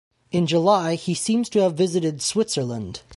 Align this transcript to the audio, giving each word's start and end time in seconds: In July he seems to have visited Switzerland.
In 0.31 0.47
July 0.47 0.95
he 0.95 1.13
seems 1.13 1.47
to 1.49 1.59
have 1.59 1.75
visited 1.75 2.23
Switzerland. 2.23 3.01